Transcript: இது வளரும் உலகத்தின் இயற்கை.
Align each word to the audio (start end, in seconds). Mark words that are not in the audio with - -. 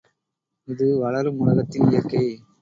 இது 0.67 0.97
வளரும் 0.97 1.37
உலகத்தின் 1.39 1.87
இயற்கை. 1.89 2.25